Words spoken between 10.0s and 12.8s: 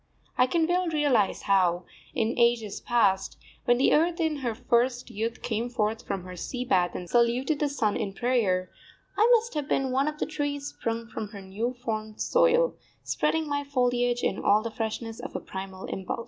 of the trees sprung from her new formed soil,